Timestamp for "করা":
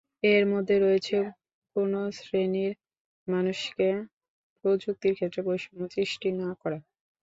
6.61-6.79